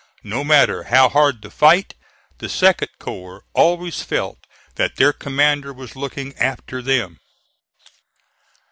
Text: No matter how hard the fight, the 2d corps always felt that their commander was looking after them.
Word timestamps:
No 0.23 0.43
matter 0.43 0.85
how 0.85 1.09
hard 1.09 1.43
the 1.43 1.51
fight, 1.51 1.93
the 2.39 2.47
2d 2.47 2.87
corps 2.97 3.43
always 3.53 4.01
felt 4.01 4.39
that 4.73 4.95
their 4.95 5.13
commander 5.13 5.71
was 5.73 5.95
looking 5.95 6.35
after 6.39 6.81
them. 6.81 7.19